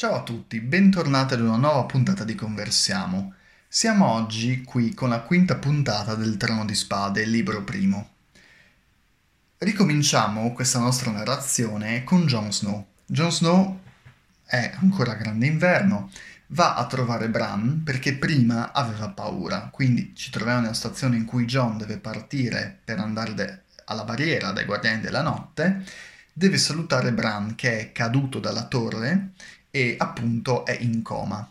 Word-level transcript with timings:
Ciao 0.00 0.14
a 0.14 0.22
tutti, 0.22 0.60
bentornati 0.60 1.34
ad 1.34 1.42
una 1.42 1.58
nuova 1.58 1.84
puntata 1.84 2.24
di 2.24 2.34
Conversiamo. 2.34 3.34
Siamo 3.68 4.06
oggi 4.06 4.62
qui 4.62 4.94
con 4.94 5.10
la 5.10 5.20
quinta 5.20 5.56
puntata 5.56 6.14
del 6.14 6.38
Trono 6.38 6.64
di 6.64 6.74
Spade, 6.74 7.26
libro 7.26 7.62
primo. 7.64 8.08
Ricominciamo 9.58 10.54
questa 10.54 10.78
nostra 10.78 11.10
narrazione 11.10 12.02
con 12.02 12.24
Jon 12.24 12.50
Snow. 12.50 12.86
Jon 13.04 13.30
Snow 13.30 13.80
è 14.46 14.72
ancora 14.80 15.12
grande 15.12 15.44
inverno, 15.44 16.10
va 16.46 16.76
a 16.76 16.86
trovare 16.86 17.28
Bran 17.28 17.82
perché 17.84 18.14
prima 18.14 18.72
aveva 18.72 19.10
paura, 19.10 19.68
quindi 19.70 20.14
ci 20.16 20.30
troviamo 20.30 20.60
nella 20.60 20.72
situazione 20.72 21.16
in 21.18 21.26
cui 21.26 21.44
Jon 21.44 21.76
deve 21.76 21.98
partire 21.98 22.78
per 22.82 23.00
andare 23.00 23.34
de- 23.34 23.58
alla 23.84 24.04
barriera 24.04 24.50
dai 24.52 24.64
Guardiani 24.64 25.02
della 25.02 25.20
Notte, 25.20 25.84
deve 26.32 26.56
salutare 26.56 27.12
Bran 27.12 27.54
che 27.54 27.80
è 27.80 27.92
caduto 27.92 28.38
dalla 28.38 28.64
torre 28.64 29.32
e 29.70 29.96
appunto 29.98 30.64
è 30.64 30.76
in 30.80 31.02
coma. 31.02 31.48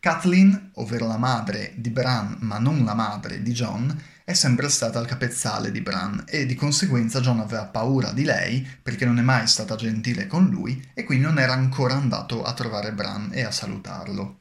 Kathleen, 0.00 0.70
ovvero 0.74 1.06
la 1.06 1.16
madre 1.16 1.72
di 1.76 1.90
Bran 1.90 2.36
ma 2.40 2.58
non 2.58 2.84
la 2.84 2.94
madre 2.94 3.42
di 3.42 3.52
John, 3.52 4.00
è 4.22 4.32
sempre 4.32 4.68
stata 4.68 4.98
al 4.98 5.06
capezzale 5.06 5.72
di 5.72 5.80
Bran 5.80 6.24
e 6.28 6.46
di 6.46 6.54
conseguenza 6.54 7.20
John 7.20 7.40
aveva 7.40 7.64
paura 7.64 8.12
di 8.12 8.24
lei 8.24 8.66
perché 8.82 9.04
non 9.04 9.18
è 9.18 9.22
mai 9.22 9.46
stata 9.46 9.74
gentile 9.74 10.26
con 10.26 10.48
lui 10.48 10.86
e 10.94 11.04
quindi 11.04 11.24
non 11.24 11.38
era 11.38 11.54
ancora 11.54 11.94
andato 11.94 12.44
a 12.44 12.52
trovare 12.52 12.92
Bran 12.92 13.30
e 13.32 13.42
a 13.42 13.50
salutarlo. 13.50 14.40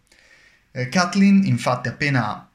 Eh, 0.71 0.89
Kathleen 0.89 1.45
infatti 1.45 1.87
appena 1.87 2.47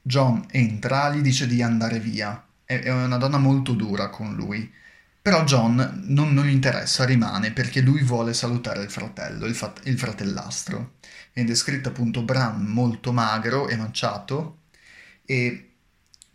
John 0.00 0.46
entra 0.50 1.10
gli 1.10 1.20
dice 1.20 1.46
di 1.46 1.62
andare 1.62 2.00
via, 2.00 2.42
è, 2.64 2.78
è 2.78 2.90
una 2.90 3.18
donna 3.18 3.38
molto 3.38 3.72
dura 3.72 4.08
con 4.08 4.34
lui 4.34 4.72
però 5.22 5.44
John 5.44 6.04
non, 6.06 6.32
non, 6.32 6.46
gli 6.46 6.50
interessa, 6.50 7.04
rimane 7.04 7.52
perché 7.52 7.80
lui 7.80 8.02
vuole 8.02 8.32
salutare 8.32 8.82
il 8.82 8.90
fratello, 8.90 9.46
il, 9.46 9.54
fat- 9.54 9.86
il 9.86 9.98
fratellastro. 9.98 10.94
Viene 11.32 11.48
descritto 11.48 11.90
appunto 11.90 12.22
Bran 12.22 12.64
molto 12.64 13.12
magro 13.12 13.68
e 13.68 13.76
manciato, 13.76 14.62
e 15.24 15.70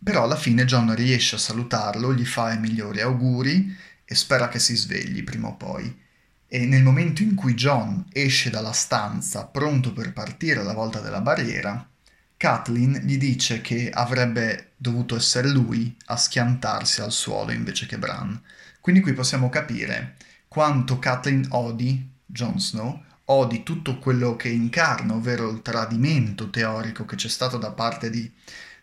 però 0.02 0.24
alla 0.24 0.36
fine 0.36 0.64
John 0.64 0.94
riesce 0.94 1.34
a 1.34 1.38
salutarlo, 1.38 2.14
gli 2.14 2.24
fa 2.24 2.52
i 2.52 2.60
migliori 2.60 3.00
auguri 3.00 3.76
e 4.04 4.14
spera 4.14 4.48
che 4.48 4.60
si 4.60 4.76
svegli 4.76 5.24
prima 5.24 5.48
o 5.48 5.56
poi. 5.56 6.04
E 6.46 6.64
nel 6.64 6.82
momento 6.84 7.22
in 7.22 7.34
cui 7.34 7.54
John 7.54 8.06
esce 8.12 8.50
dalla 8.50 8.72
stanza 8.72 9.46
pronto 9.46 9.92
per 9.92 10.12
partire 10.12 10.60
alla 10.60 10.74
volta 10.74 11.00
della 11.00 11.20
barriera, 11.20 11.88
Kathleen 12.36 13.00
gli 13.04 13.18
dice 13.18 13.60
che 13.60 13.90
avrebbe 13.90 14.72
dovuto 14.76 15.16
essere 15.16 15.48
lui 15.48 15.96
a 16.06 16.16
schiantarsi 16.16 17.00
al 17.00 17.10
suolo 17.10 17.50
invece 17.50 17.86
che 17.86 17.98
Bran 17.98 18.40
quindi 18.86 19.02
qui 19.02 19.14
possiamo 19.14 19.48
capire 19.48 20.14
quanto 20.46 21.00
Kathleen 21.00 21.44
odi 21.50 22.08
Jon 22.24 22.60
Snow, 22.60 23.02
odi 23.24 23.64
tutto 23.64 23.98
quello 23.98 24.36
che 24.36 24.48
incarna, 24.48 25.14
ovvero 25.14 25.50
il 25.50 25.60
tradimento 25.60 26.50
teorico 26.50 27.04
che 27.04 27.16
c'è 27.16 27.26
stato 27.26 27.58
da 27.58 27.72
parte 27.72 28.10
di, 28.10 28.32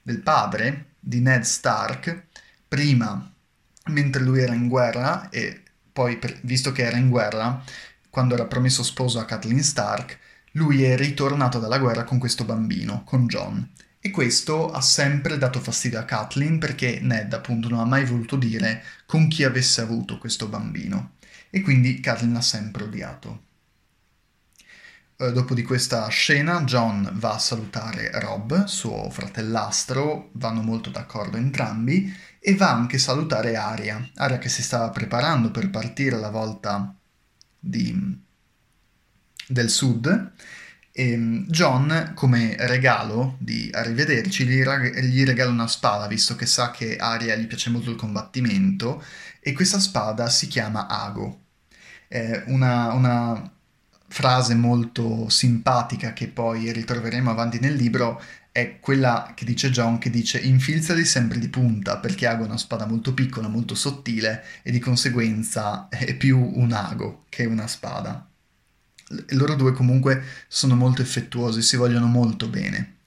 del 0.02 0.20
padre 0.20 0.96
di 1.00 1.22
Ned 1.22 1.44
Stark, 1.44 2.26
prima 2.68 3.32
mentre 3.92 4.22
lui 4.22 4.42
era 4.42 4.54
in 4.54 4.68
guerra 4.68 5.30
e 5.30 5.64
poi 5.94 6.20
visto 6.42 6.74
che 6.74 6.84
era 6.84 6.98
in 6.98 7.10
guerra, 7.10 7.64
quando 8.10 8.34
era 8.34 8.46
promesso 8.46 8.84
sposo 8.84 9.20
a 9.20 9.26
Kathleen 9.26 9.64
Stark, 9.64 10.20
lui 10.52 10.84
è 10.84 10.98
ritornato 10.98 11.60
dalla 11.60 11.80
guerra 11.80 12.04
con 12.04 12.20
questo 12.20 12.44
bambino, 12.44 13.06
con 13.06 13.26
John. 13.28 13.72
E 14.06 14.12
questo 14.12 14.70
ha 14.70 14.82
sempre 14.82 15.38
dato 15.38 15.62
fastidio 15.62 15.98
a 15.98 16.04
Kathleen 16.04 16.60
perché 16.60 17.00
Ned 17.00 17.32
appunto 17.32 17.70
non 17.70 17.80
ha 17.80 17.86
mai 17.86 18.04
voluto 18.04 18.36
dire 18.36 18.84
con 19.06 19.30
chi 19.30 19.46
avesse 19.46 19.80
avuto 19.80 20.18
questo 20.18 20.50
bambino 20.50 21.14
e 21.50 21.62
quindi 21.62 22.02
Kathleen 22.02 22.34
l'ha 22.34 22.42
sempre 22.42 22.84
odiato. 22.84 23.44
Eh, 25.16 25.32
dopo 25.32 25.54
di 25.54 25.64
questa 25.64 26.06
scena 26.10 26.66
John 26.66 27.12
va 27.14 27.36
a 27.36 27.40
salutare 27.40 28.12
Rob, 28.20 28.66
suo 28.66 29.10
fratellastro, 29.10 30.32
vanno 30.34 30.62
molto 30.64 30.90
d'accordo 30.90 31.38
entrambi 31.38 32.14
e 32.40 32.56
va 32.56 32.72
anche 32.72 32.98
a 32.98 33.00
salutare 33.00 33.56
Aria, 33.56 34.06
Aria 34.16 34.38
che 34.38 34.50
si 34.50 34.64
stava 34.64 34.90
preparando 34.90 35.50
per 35.50 35.70
partire 35.70 36.18
alla 36.18 36.30
volta 36.30 36.94
di, 37.58 38.22
del 39.48 39.70
sud 39.70 40.34
e 40.96 41.12
ehm, 41.12 41.48
John, 41.48 42.12
come 42.16 42.56
regalo 42.60 43.36
di 43.40 43.70
arrivederci, 43.74 44.46
gli, 44.46 44.62
rag- 44.64 45.00
gli, 45.00 45.26
regala 45.26 45.50
una 45.52 45.68
spada, 45.68 46.08
visto 46.08 46.36
che 46.36 46.46
sa 46.46 46.70
che 46.72 46.98
Arya 46.98 47.36
gli 47.36 47.48
piace 47.48 47.72
molto 47.72 47.90
il 47.90 47.96
combattimento, 47.96 49.04
e 49.40 49.54
questa 49.54 49.80
spada 49.80 50.30
si 50.30 50.48
chiama 50.48 50.88
Ago. 50.88 51.40
È 52.08 52.44
una, 52.48 52.94
una 52.94 53.52
frase 54.08 54.54
molto 54.56 55.30
simpatica 55.30 56.14
che 56.14 56.28
poi 56.28 56.72
ritroveremo 56.72 57.32
avanti 57.32 57.60
nel 57.60 57.74
libro 57.74 58.22
è 58.52 58.80
quella 58.80 59.32
che 59.36 59.46
dice 59.46 59.72
John 59.72 59.98
che 59.98 60.12
dice 60.12 60.38
infilzali 60.38 61.06
sempre 61.06 61.40
di 61.40 61.50
punta 61.50 61.98
perché 61.98 62.28
Ago 62.28 62.44
è 62.44 62.48
una 62.48 62.58
spada 62.58 62.86
molto 62.86 63.16
piccola, 63.16 63.48
molto 63.48 63.74
sottile 63.74 64.44
e 64.62 64.70
di 64.72 64.78
conseguenza 64.80 65.90
è 65.90 66.16
più 66.16 66.38
un 66.40 66.72
ago 66.72 67.26
che 67.30 67.46
una 67.46 67.66
spada 67.68 68.28
loro 69.30 69.56
due 69.56 69.74
comunque 69.74 70.24
sono 70.48 70.76
molto 70.76 71.02
effettuosi, 71.02 71.62
si 71.62 71.76
vogliono 71.76 72.08
molto 72.08 72.48
bene. 72.48 72.98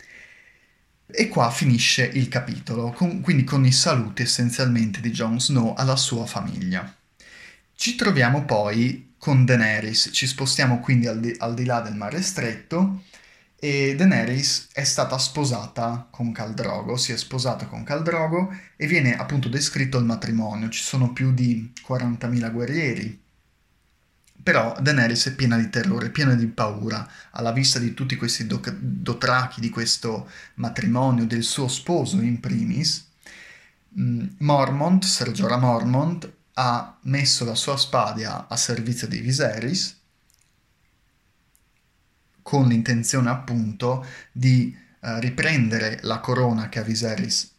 E 1.07 1.29
qua 1.29 1.51
finisce 1.51 2.05
il 2.05 2.29
capitolo, 2.29 2.91
con, 2.91 3.21
quindi 3.21 3.45
con 3.45 3.65
i 3.65 3.73
saluti 3.73 4.23
essenzialmente 4.23 5.01
di 5.01 5.11
Jon 5.11 5.41
Snow 5.41 5.75
alla 5.77 5.97
sua 5.97 6.27
famiglia. 6.27 6.95
Ci 7.75 7.95
troviamo 7.95 8.45
poi 8.45 9.15
con 9.19 9.45
Daenerys, 9.45 10.11
ci 10.13 10.27
spostiamo 10.27 10.81
quindi 10.81 11.07
al 11.07 11.21
di, 11.21 11.35
al 11.39 11.55
di 11.55 11.65
là 11.65 11.81
del 11.81 11.95
mare 11.95 12.23
stretto 12.23 13.03
e 13.59 13.95
Daenerys 13.97 14.69
è 14.73 14.85
stata 14.85 15.17
sposata 15.19 16.09
con 16.11 16.33
Caldrogo, 16.33 16.97
si 16.97 17.13
è 17.13 17.17
sposata 17.17 17.67
con 17.67 17.83
Caldrogo 17.85 18.55
e 18.77 18.87
viene 18.87 19.17
appunto 19.17 19.49
descritto 19.49 19.99
il 19.99 20.05
matrimonio, 20.05 20.69
ci 20.69 20.83
sono 20.83 21.13
più 21.13 21.33
di 21.33 21.73
40.000 21.87 22.53
guerrieri, 22.53 23.25
però 24.47 24.77
Daenerys 24.81 25.27
è 25.27 25.35
piena 25.35 25.57
di 25.57 25.69
terrore, 25.71 26.11
piena 26.11 26.35
di 26.35 26.47
paura 26.47 27.05
alla 27.33 27.51
vista 27.51 27.81
di 27.81 27.95
tutti 27.95 28.15
questi 28.15 28.47
do- 28.47 28.63
dotrachi, 28.79 29.61
di 29.61 29.71
questo 29.71 30.31
matrimonio, 30.55 31.27
del 31.27 31.43
suo 31.43 31.67
sposo 31.67 32.21
in 32.21 32.39
primis. 32.39 33.09
Mm, 33.99 34.27
Mormont, 34.39 35.05
Ser 35.05 35.33
Mormont, 35.59 36.33
ha 36.53 36.97
messo 37.03 37.45
la 37.45 37.57
sua 37.57 37.77
spada 37.77 38.47
a 38.49 38.57
servizio 38.57 39.09
di 39.09 39.19
Viserys 39.19 39.99
con 42.41 42.69
l'intenzione 42.69 43.31
appunto 43.31 44.07
di 44.31 44.73
uh, 45.01 45.19
riprendere 45.19 45.99
la 46.03 46.21
corona 46.21 46.69
che 46.69 46.79
a 46.79 46.83
Viserys 46.83 47.51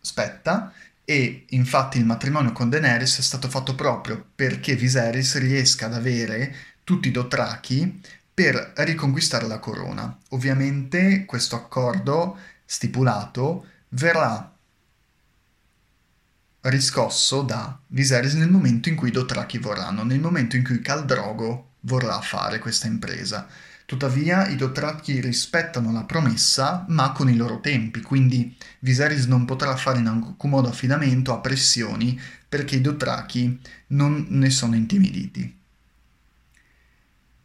spetta 0.00 0.72
e 1.04 1.46
infatti 1.50 1.98
il 1.98 2.04
matrimonio 2.04 2.52
con 2.52 2.70
Daenerys 2.70 3.18
è 3.18 3.22
stato 3.22 3.48
fatto 3.48 3.74
proprio 3.74 4.24
perché 4.34 4.76
Viserys 4.76 5.38
riesca 5.38 5.86
ad 5.86 5.94
avere 5.94 6.54
tutti 6.84 7.08
i 7.08 7.10
Dothraki 7.10 8.00
per 8.32 8.72
riconquistare 8.76 9.46
la 9.46 9.58
corona. 9.58 10.16
Ovviamente 10.30 11.24
questo 11.24 11.56
accordo 11.56 12.38
stipulato 12.64 13.66
verrà 13.90 14.50
riscosso 16.62 17.42
da 17.42 17.76
Viserys 17.88 18.34
nel 18.34 18.50
momento 18.50 18.88
in 18.88 18.94
cui 18.94 19.08
i 19.08 19.12
Dothraki 19.12 19.58
vorranno, 19.58 20.04
nel 20.04 20.20
momento 20.20 20.56
in 20.56 20.64
cui 20.64 20.80
Khal 20.80 21.04
Drogo 21.04 21.72
vorrà 21.80 22.20
fare 22.20 22.58
questa 22.58 22.86
impresa. 22.86 23.46
Tuttavia 23.84 24.48
i 24.48 24.56
Dothraki 24.56 25.20
rispettano 25.20 25.92
la 25.92 26.04
promessa, 26.04 26.84
ma 26.88 27.12
con 27.12 27.28
i 27.28 27.36
loro 27.36 27.60
tempi, 27.60 28.00
quindi 28.00 28.56
Viserys 28.80 29.26
non 29.26 29.44
potrà 29.44 29.76
fare 29.76 29.98
in 29.98 30.06
alcun 30.06 30.50
modo 30.50 30.68
affidamento 30.68 31.32
a 31.32 31.38
pressioni 31.38 32.18
perché 32.48 32.76
i 32.76 32.80
Dothraki 32.80 33.60
non 33.88 34.26
ne 34.30 34.50
sono 34.50 34.76
intimiditi. 34.76 35.58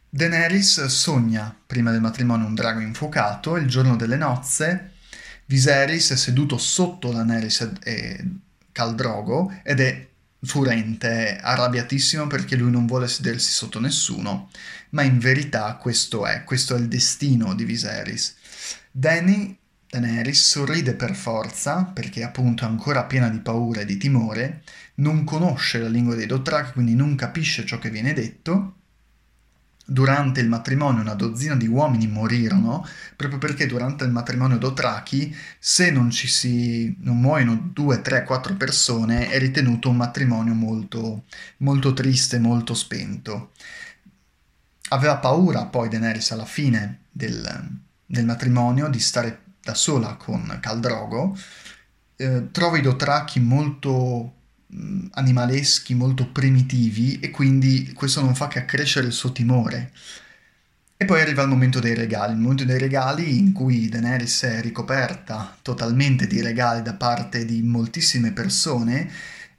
Daenerys 0.09 0.85
sogna 0.85 1.53
prima 1.65 1.91
del 1.91 2.01
matrimonio 2.01 2.47
un 2.47 2.55
drago 2.55 2.79
infuocato 2.79 3.57
il 3.57 3.67
giorno 3.67 3.95
delle 3.97 4.15
nozze 4.15 4.93
Viserys 5.47 6.11
è 6.11 6.15
seduto 6.17 6.57
sotto 6.57 7.11
Daenerys 7.11 7.71
e 7.83 8.25
Caldrogo 8.73 9.53
ed 9.63 9.79
è 9.79 10.06
furente, 10.41 11.37
arrabbiatissimo 11.41 12.27
perché 12.27 12.55
lui 12.55 12.71
non 12.71 12.85
vuole 12.85 13.07
sedersi 13.07 13.51
sotto 13.51 13.79
nessuno, 13.79 14.49
ma 14.91 15.03
in 15.03 15.19
verità 15.19 15.75
questo 15.75 16.25
è, 16.25 16.43
questo 16.43 16.75
è 16.75 16.79
il 16.79 16.87
destino 16.87 17.53
di 17.55 17.65
Viserys. 17.65 18.35
Danny, 18.91 19.57
Daenerys 19.89 20.47
sorride 20.47 20.93
per 20.93 21.15
forza, 21.15 21.83
perché 21.83 22.23
appunto 22.23 22.63
è 22.63 22.67
ancora 22.67 23.05
piena 23.05 23.29
di 23.29 23.39
paura 23.39 23.81
e 23.81 23.85
di 23.85 23.97
timore, 23.97 24.63
non 24.95 25.23
conosce 25.23 25.79
la 25.79 25.87
lingua 25.87 26.15
dei 26.15 26.25
Dothraki, 26.25 26.73
quindi 26.73 26.95
non 26.95 27.15
capisce 27.15 27.65
ciò 27.65 27.79
che 27.79 27.89
viene 27.89 28.13
detto, 28.13 28.76
Durante 29.89 30.41
il 30.41 30.49
matrimonio 30.49 31.01
una 31.01 31.13
dozzina 31.13 31.55
di 31.55 31.65
uomini 31.65 32.07
morirono 32.07 32.85
proprio 33.15 33.39
perché 33.39 33.67
durante 33.67 34.03
il 34.03 34.11
matrimonio 34.11 34.57
Dothraki 34.57 35.33
se 35.57 35.91
non 35.91 36.11
ci 36.11 36.27
si 36.27 36.93
non 36.99 37.21
muoiono 37.21 37.69
due, 37.71 38.01
tre, 38.01 38.25
quattro 38.25 38.55
persone 38.55 39.29
è 39.29 39.39
ritenuto 39.39 39.89
un 39.89 39.95
matrimonio 39.95 40.53
molto, 40.53 41.23
molto 41.59 41.93
triste, 41.93 42.37
molto 42.37 42.73
spento. 42.73 43.51
aveva 44.89 45.17
paura 45.17 45.65
poi 45.65 45.87
Daenerys 45.87 46.31
alla 46.31 46.45
fine 46.45 47.03
del, 47.09 47.79
del 48.05 48.25
matrimonio 48.25 48.89
di 48.89 48.99
stare 48.99 49.43
da 49.61 49.73
sola 49.73 50.15
con 50.15 50.57
Caldrogo, 50.61 51.37
eh, 52.17 52.51
trova 52.51 52.77
i 52.77 52.81
Dothraki 52.81 53.39
molto 53.39 54.36
animaleschi, 55.11 55.93
molto 55.93 56.27
primitivi 56.31 57.19
e 57.19 57.31
quindi 57.31 57.91
questo 57.93 58.21
non 58.21 58.35
fa 58.35 58.47
che 58.47 58.59
accrescere 58.59 59.07
il 59.07 59.13
suo 59.13 59.31
timore. 59.31 59.91
E 60.99 61.05
poi 61.05 61.21
arriva 61.21 61.43
il 61.43 61.47
momento 61.47 61.79
dei 61.79 61.93
regali, 61.93 62.33
il 62.33 62.39
momento 62.39 62.65
dei 62.65 62.79
regali 62.79 63.37
in 63.37 63.53
cui 63.53 63.87
Daenerys 63.87 64.43
è 64.43 64.61
ricoperta 64.61 65.55
totalmente 65.61 66.25
di 66.25 66.41
regali 66.41 66.81
da 66.81 66.95
parte 66.95 67.45
di 67.45 67.61
moltissime 67.61 68.31
persone. 68.31 69.09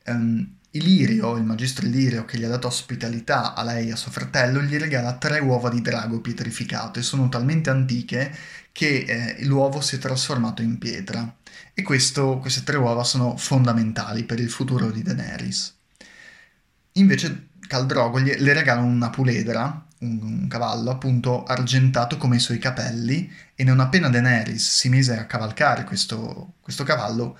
Um, 0.06 0.56
Ilirio, 0.72 1.36
il 1.36 1.44
magistro 1.44 1.86
Ilirio 1.86 2.24
che 2.24 2.38
gli 2.38 2.44
ha 2.44 2.48
dato 2.48 2.66
ospitalità 2.66 3.54
a 3.54 3.62
lei 3.62 3.88
e 3.88 3.92
a 3.92 3.96
suo 3.96 4.10
fratello, 4.10 4.60
gli 4.60 4.76
regala 4.76 5.16
tre 5.16 5.38
uova 5.38 5.70
di 5.70 5.80
drago 5.80 6.20
pietrificato 6.20 6.98
e 6.98 7.02
sono 7.02 7.28
talmente 7.28 7.70
antiche 7.70 8.34
che 8.72 9.04
eh, 9.38 9.44
l'uovo 9.44 9.80
si 9.80 9.96
è 9.96 9.98
trasformato 9.98 10.60
in 10.62 10.76
pietra. 10.78 11.36
E 11.78 11.82
questo, 11.82 12.38
queste 12.38 12.64
tre 12.64 12.76
uova 12.76 13.04
sono 13.04 13.36
fondamentali 13.36 14.24
per 14.24 14.40
il 14.40 14.50
futuro 14.50 14.90
di 14.90 15.00
Daenerys. 15.00 15.76
Invece 16.94 17.50
Caldrogo 17.68 18.18
le 18.18 18.52
regala 18.52 18.80
una 18.80 19.10
puledra, 19.10 19.86
un, 19.98 20.20
un, 20.20 20.48
cavallo 20.48 20.90
appunto 20.90 21.44
argentato 21.44 22.16
come 22.16 22.34
i 22.34 22.40
suoi 22.40 22.58
capelli, 22.58 23.32
e 23.54 23.62
non 23.62 23.78
appena 23.78 24.08
Daenerys 24.08 24.68
si 24.68 24.88
mise 24.88 25.16
a 25.16 25.26
cavalcare 25.26 25.84
questo, 25.84 26.54
questo 26.60 26.82
cavallo, 26.82 27.38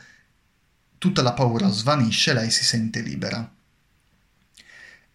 tutta 0.99 1.21
la 1.21 1.33
paura 1.33 1.69
svanisce, 1.69 2.33
lei 2.33 2.53
si 2.53 2.63
sente 2.63 3.01
libera. 3.01 3.41
Uh, 3.41 4.63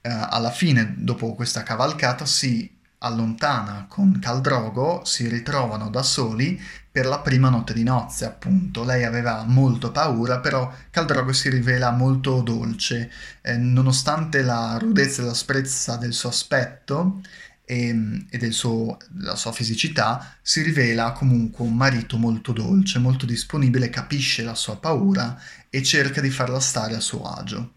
alla 0.02 0.52
fine, 0.52 0.96
dopo 0.98 1.34
questa 1.34 1.64
cavalcata, 1.64 2.26
si 2.26 2.73
allontana 3.04 3.86
con 3.88 4.20
Caldrogo, 4.20 5.04
si 5.06 5.28
ritrovano 5.28 5.90
da 5.90 6.04
soli 6.04 6.60
per 6.92 7.06
la 7.06 7.20
prima 7.20 7.50
notte 7.50 7.74
di 7.74 7.84
nozze, 7.84 8.26
appunto. 8.26 8.84
Lei 8.84 9.04
aveva 9.04 9.44
molto 9.46 9.92
paura, 9.92 10.40
però 10.40 10.72
Caldrogo 10.90 11.34
si 11.34 11.50
rivela 11.50 11.92
molto 11.92 12.42
dolce, 12.42 13.12
eh, 13.42 13.58
nonostante 13.58 14.42
la 14.42 14.78
rudezza 14.80 15.22
e 15.22 15.26
l'asprezza 15.26 15.98
del 15.98 16.14
suo 16.14 16.30
aspetto 16.30 17.22
e, 17.66 18.26
e 18.30 18.38
del 18.38 18.54
suo, 18.54 18.98
della 19.10 19.36
sua 19.36 19.52
fisicità, 19.52 20.36
si 20.42 20.62
rivela 20.62 21.12
comunque 21.12 21.66
un 21.66 21.76
marito 21.76 22.18
molto 22.18 22.52
dolce, 22.52 23.00
molto 23.00 23.26
disponibile, 23.26 23.90
capisce 23.90 24.44
la 24.44 24.56
sua 24.56 24.78
paura 24.78 25.40
e 25.70 25.82
cerca 25.84 26.22
di 26.22 26.30
farla 26.30 26.60
stare 26.60 26.96
a 26.96 27.00
suo 27.00 27.24
agio. 27.24 27.72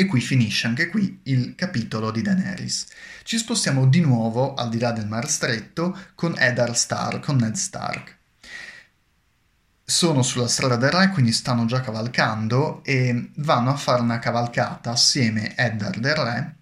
E 0.00 0.06
qui 0.06 0.20
finisce 0.20 0.68
anche 0.68 0.86
qui 0.86 1.18
il 1.24 1.56
capitolo 1.56 2.12
di 2.12 2.22
Daenerys. 2.22 2.86
Ci 3.24 3.36
spostiamo 3.36 3.84
di 3.84 3.98
nuovo 3.98 4.54
al 4.54 4.68
di 4.68 4.78
là 4.78 4.92
del 4.92 5.08
Mar 5.08 5.28
Stretto 5.28 5.98
con 6.14 6.38
Eddard 6.38 6.74
Stark, 6.74 7.24
con 7.24 7.34
Ned 7.34 7.54
Stark. 7.54 8.16
Sono 9.82 10.22
sulla 10.22 10.46
strada 10.46 10.76
del 10.76 10.92
re, 10.92 11.08
quindi 11.10 11.32
stanno 11.32 11.64
già 11.64 11.80
cavalcando 11.80 12.84
e 12.84 13.30
vanno 13.38 13.70
a 13.70 13.76
fare 13.76 14.00
una 14.00 14.20
cavalcata 14.20 14.92
assieme 14.92 15.56
Eddard 15.56 16.04
e 16.04 16.14
re 16.14 16.54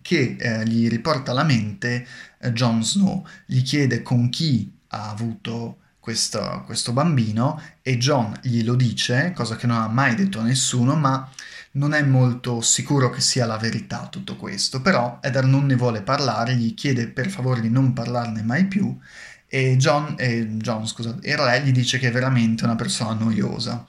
che 0.00 0.36
eh, 0.40 0.66
gli 0.66 0.88
riporta 0.88 1.32
alla 1.32 1.44
mente 1.44 2.06
eh, 2.38 2.52
Jon 2.54 2.82
Snow, 2.82 3.22
gli 3.44 3.60
chiede 3.60 4.00
con 4.00 4.30
chi 4.30 4.74
ha 4.86 5.10
avuto 5.10 5.80
questo, 6.08 6.62
questo 6.64 6.92
bambino 6.92 7.60
e 7.82 7.98
Jon 7.98 8.34
glielo 8.40 8.74
dice, 8.74 9.32
cosa 9.34 9.56
che 9.56 9.66
non 9.66 9.76
ha 9.76 9.88
mai 9.88 10.14
detto 10.14 10.40
a 10.40 10.42
nessuno, 10.42 10.94
ma 10.94 11.30
non 11.72 11.92
è 11.92 12.02
molto 12.02 12.62
sicuro 12.62 13.10
che 13.10 13.20
sia 13.20 13.44
la 13.44 13.58
verità 13.58 14.06
tutto 14.10 14.36
questo, 14.36 14.80
però 14.80 15.18
Eddard 15.20 15.46
non 15.46 15.66
ne 15.66 15.76
vuole 15.76 16.00
parlare, 16.00 16.54
gli 16.54 16.72
chiede 16.72 17.08
per 17.08 17.28
favore 17.28 17.60
di 17.60 17.68
non 17.68 17.92
parlarne 17.92 18.42
mai 18.42 18.64
più 18.64 18.98
e 19.46 19.76
John, 19.76 20.14
eh, 20.16 20.46
John 20.56 20.86
scusate, 20.86 21.28
il 21.28 21.36
re 21.36 21.62
gli 21.62 21.72
dice 21.72 21.98
che 21.98 22.08
è 22.08 22.10
veramente 22.10 22.64
una 22.64 22.74
persona 22.74 23.12
noiosa. 23.12 23.86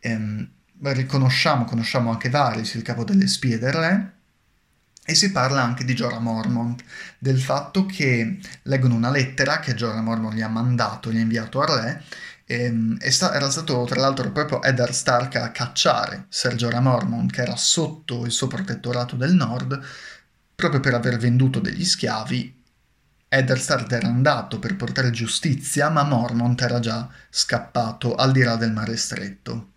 Ehm, 0.00 0.48
riconosciamo, 0.82 1.64
conosciamo 1.66 2.10
anche 2.10 2.30
Varys, 2.30 2.74
il 2.74 2.82
capo 2.82 3.04
delle 3.04 3.28
spie 3.28 3.60
del 3.60 3.72
re, 3.72 4.12
e 5.04 5.14
si 5.14 5.32
parla 5.32 5.62
anche 5.62 5.84
di 5.84 5.94
Jorah 5.94 6.20
Mormont, 6.20 6.82
del 7.18 7.40
fatto 7.40 7.86
che 7.86 8.38
leggono 8.62 8.94
una 8.94 9.10
lettera 9.10 9.58
che 9.60 9.74
Jorah 9.74 10.02
Mormont 10.02 10.34
gli 10.34 10.42
ha 10.42 10.48
mandato, 10.48 11.10
gli 11.10 11.16
ha 11.18 11.20
inviato 11.20 11.60
al 11.60 11.68
re, 11.68 12.04
Ehm, 12.50 12.96
e, 13.00 13.10
sta- 13.12 13.32
era 13.32 13.48
stato 13.48 13.84
tra 13.84 14.00
l'altro 14.00 14.32
proprio 14.32 14.60
Eddard 14.62 14.92
Stark 14.92 15.36
a 15.36 15.52
cacciare 15.52 16.26
Ser 16.28 16.56
Jorah 16.56 16.80
Mormont, 16.80 17.30
che 17.30 17.42
era 17.42 17.54
sotto 17.56 18.24
il 18.24 18.32
suo 18.32 18.48
protettorato 18.48 19.14
del 19.14 19.34
nord, 19.34 19.80
proprio 20.56 20.80
per 20.80 20.94
aver 20.94 21.16
venduto 21.18 21.60
degli 21.60 21.84
schiavi. 21.84 22.62
Eddard 23.28 23.60
Stark 23.60 23.92
era 23.92 24.08
andato 24.08 24.58
per 24.58 24.74
portare 24.76 25.10
giustizia, 25.12 25.90
ma 25.90 26.02
Mormont 26.02 26.60
era 26.60 26.80
già 26.80 27.08
scappato 27.30 28.16
al 28.16 28.32
di 28.32 28.42
là 28.42 28.56
del 28.56 28.72
mare 28.72 28.96
stretto. 28.96 29.69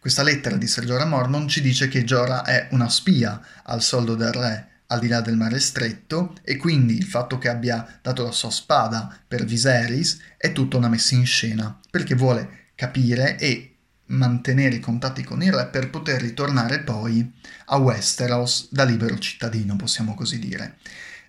Questa 0.00 0.22
lettera 0.22 0.56
di 0.56 0.66
Ser 0.66 0.86
Jorah 0.86 1.04
Mormont 1.04 1.46
ci 1.46 1.60
dice 1.60 1.86
che 1.88 2.04
Jorah 2.04 2.42
è 2.42 2.68
una 2.70 2.88
spia 2.88 3.38
al 3.64 3.82
soldo 3.82 4.14
del 4.14 4.32
re 4.32 4.68
al 4.86 4.98
di 4.98 5.08
là 5.08 5.20
del 5.20 5.36
mare 5.36 5.60
stretto 5.60 6.34
e 6.42 6.56
quindi 6.56 6.96
il 6.96 7.04
fatto 7.04 7.36
che 7.36 7.50
abbia 7.50 7.86
dato 8.00 8.24
la 8.24 8.32
sua 8.32 8.50
spada 8.50 9.14
per 9.28 9.44
Viserys 9.44 10.18
è 10.38 10.52
tutta 10.52 10.78
una 10.78 10.88
messa 10.88 11.14
in 11.14 11.26
scena 11.26 11.78
perché 11.90 12.14
vuole 12.14 12.68
capire 12.74 13.36
e 13.38 13.74
mantenere 14.06 14.76
i 14.76 14.80
contatti 14.80 15.22
con 15.22 15.42
il 15.42 15.52
re 15.52 15.66
per 15.66 15.90
poter 15.90 16.22
ritornare 16.22 16.80
poi 16.80 17.30
a 17.66 17.76
Westeros 17.76 18.68
da 18.70 18.84
libero 18.84 19.18
cittadino, 19.18 19.76
possiamo 19.76 20.14
così 20.14 20.38
dire. 20.38 20.78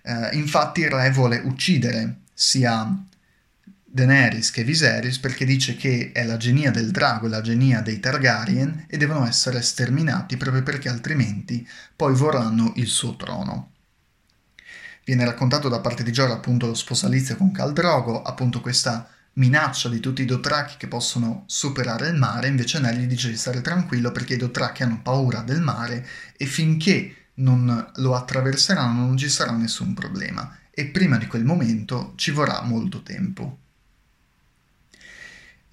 Uh, 0.02 0.34
infatti 0.34 0.80
il 0.80 0.90
re 0.90 1.10
vuole 1.10 1.42
uccidere 1.44 2.20
sia 2.32 3.04
Daenerys 3.94 4.50
che 4.50 4.64
Viserys 4.64 5.18
perché 5.18 5.44
dice 5.44 5.76
che 5.76 6.12
è 6.14 6.24
la 6.24 6.38
genia 6.38 6.70
del 6.70 6.90
drago, 6.90 7.26
la 7.26 7.42
genia 7.42 7.82
dei 7.82 8.00
Targaryen 8.00 8.86
e 8.88 8.96
devono 8.96 9.26
essere 9.26 9.60
sterminati 9.60 10.38
proprio 10.38 10.62
perché 10.62 10.88
altrimenti 10.88 11.68
poi 11.94 12.14
vorranno 12.14 12.72
il 12.76 12.86
suo 12.86 13.16
trono. 13.16 13.72
Viene 15.04 15.26
raccontato 15.26 15.68
da 15.68 15.80
parte 15.80 16.02
di 16.02 16.10
Jorah 16.10 16.32
appunto 16.32 16.66
lo 16.66 16.72
sposalizio 16.72 17.36
con 17.36 17.52
Khal 17.52 17.74
Drogo, 17.74 18.22
appunto 18.22 18.62
questa 18.62 19.06
minaccia 19.34 19.90
di 19.90 20.00
tutti 20.00 20.22
i 20.22 20.26
Dothraki 20.26 20.78
che 20.78 20.88
possono 20.88 21.44
superare 21.46 22.08
il 22.08 22.16
mare, 22.16 22.48
invece 22.48 22.80
Ned 22.80 22.96
gli 22.96 23.04
dice 23.04 23.28
di 23.28 23.36
stare 23.36 23.60
tranquillo 23.60 24.10
perché 24.10 24.34
i 24.34 24.38
Dothraki 24.38 24.84
hanno 24.84 25.02
paura 25.02 25.42
del 25.42 25.60
mare 25.60 26.08
e 26.38 26.46
finché 26.46 27.26
non 27.34 27.90
lo 27.96 28.14
attraverseranno 28.14 29.04
non 29.04 29.18
ci 29.18 29.28
sarà 29.28 29.52
nessun 29.52 29.92
problema 29.92 30.56
e 30.70 30.86
prima 30.86 31.18
di 31.18 31.26
quel 31.26 31.44
momento 31.44 32.14
ci 32.16 32.30
vorrà 32.30 32.62
molto 32.62 33.02
tempo. 33.02 33.58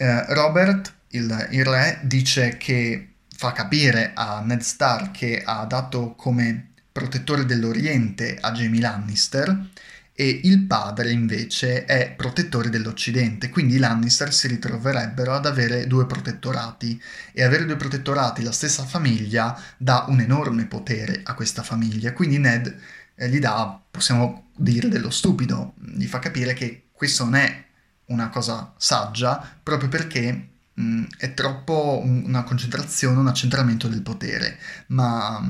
Eh, 0.01 0.33
Robert, 0.33 0.93
il, 1.09 1.47
il, 1.51 1.65
re, 1.65 1.99
dice 2.03 2.55
che 2.55 3.15
fa 3.35 3.51
capire 3.51 4.13
a 4.15 4.39
Ned 4.39 4.61
Stark 4.61 5.11
che 5.11 5.41
ha 5.43 5.65
dato 5.65 6.15
come 6.15 6.69
protettore 6.89 7.43
dell'Oriente 7.45 8.37
a 8.39 8.53
Jamie 8.53 8.79
Lannister 8.79 9.67
e 10.13 10.39
il 10.43 10.61
padre 10.67 11.11
invece 11.11 11.83
è 11.83 12.13
protettore 12.15 12.69
dell'Occidente, 12.69 13.49
quindi 13.49 13.75
i 13.75 13.77
Lannister 13.77 14.33
si 14.33 14.47
ritroverebbero 14.47 15.33
ad 15.33 15.45
avere 15.45 15.85
due 15.85 16.05
protettorati. 16.05 17.01
E 17.33 17.43
avere 17.43 17.65
due 17.65 17.75
protettorati, 17.75 18.41
la 18.41 18.53
stessa 18.53 18.85
famiglia, 18.85 19.61
dà 19.75 20.05
un 20.07 20.21
enorme 20.21 20.65
potere 20.65 21.19
a 21.25 21.33
questa 21.33 21.61
famiglia, 21.61 22.13
quindi 22.13 22.37
Ned 22.37 22.73
eh, 23.15 23.27
gli 23.27 23.39
dà, 23.39 23.81
possiamo 23.91 24.51
dire, 24.55 24.87
dello 24.87 25.09
stupido, 25.09 25.73
gli 25.75 26.05
fa 26.05 26.19
capire 26.19 26.53
che 26.53 26.85
questo 26.93 27.25
non 27.25 27.35
è 27.35 27.67
una 28.09 28.29
cosa 28.29 28.73
saggia 28.77 29.57
proprio 29.61 29.89
perché 29.89 30.49
mh, 30.73 31.03
è 31.17 31.33
troppo 31.33 32.01
una 32.03 32.43
concentrazione, 32.43 33.19
un 33.19 33.27
accentramento 33.27 33.87
del 33.87 34.01
potere, 34.01 34.57
ma 34.87 35.41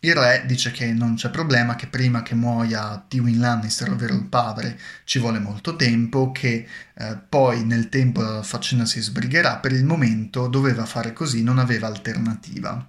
il 0.00 0.14
re 0.14 0.44
dice 0.46 0.70
che 0.70 0.92
non 0.92 1.14
c'è 1.14 1.30
problema, 1.30 1.74
che 1.74 1.88
prima 1.88 2.22
che 2.22 2.34
muoia 2.34 3.04
Tywin 3.08 3.40
Lannister, 3.40 3.90
ovvero 3.90 4.14
il 4.14 4.24
padre, 4.24 4.78
ci 5.04 5.18
vuole 5.18 5.38
molto 5.40 5.74
tempo, 5.74 6.30
che 6.32 6.68
eh, 6.94 7.16
poi 7.28 7.64
nel 7.64 7.88
tempo 7.88 8.20
la 8.20 8.42
faccenda 8.42 8.84
si 8.84 9.00
sbrigherà, 9.00 9.56
per 9.56 9.72
il 9.72 9.84
momento 9.84 10.46
doveva 10.48 10.84
fare 10.84 11.12
così, 11.12 11.42
non 11.42 11.58
aveva 11.58 11.88
alternativa. 11.88 12.86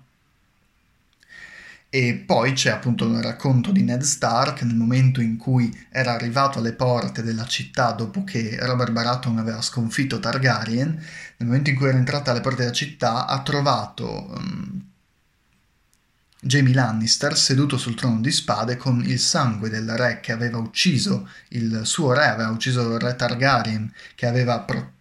E 1.89 2.15
poi 2.25 2.51
c'è 2.51 2.69
appunto 2.69 3.05
il 3.05 3.21
racconto 3.21 3.71
di 3.71 3.81
Ned 3.81 4.01
Stark 4.01 4.61
nel 4.63 4.75
momento 4.75 5.21
in 5.21 5.37
cui 5.37 5.73
era 5.89 6.13
arrivato 6.13 6.59
alle 6.59 6.73
porte 6.73 7.23
della 7.23 7.45
città 7.45 7.91
dopo 7.93 8.25
che 8.25 8.57
Robert 8.59 8.91
Baratheon 8.91 9.37
aveva 9.37 9.61
sconfitto 9.61 10.19
Targaryen, 10.19 10.89
nel 10.89 11.47
momento 11.47 11.69
in 11.69 11.77
cui 11.77 11.87
era 11.87 11.97
entrato 11.97 12.29
alle 12.29 12.41
porte 12.41 12.63
della 12.63 12.73
città 12.73 13.25
ha 13.25 13.41
trovato 13.41 14.27
um, 14.35 14.81
Jamie 16.41 16.73
Lannister 16.73 17.37
seduto 17.37 17.77
sul 17.77 17.95
trono 17.95 18.19
di 18.19 18.31
spade 18.31 18.75
con 18.75 19.01
il 19.05 19.19
sangue 19.19 19.69
del 19.69 19.89
re 19.95 20.19
che 20.19 20.33
aveva 20.33 20.57
ucciso 20.57 21.29
il 21.49 21.81
suo 21.83 22.11
re, 22.13 22.25
aveva 22.27 22.49
ucciso 22.49 22.81
il 22.93 22.99
re 22.99 23.15
Targaryen 23.15 23.91
che 24.13 24.25
aveva 24.25 24.59
pro- 24.59 24.95